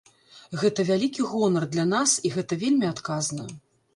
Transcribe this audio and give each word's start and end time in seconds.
Гэта 0.61 0.85
вялікі 0.87 1.25
гонар 1.33 1.67
для 1.75 1.85
нас 1.93 2.15
і 2.29 2.31
гэта 2.39 2.59
вельмі 2.65 2.91
адказна. 2.95 3.47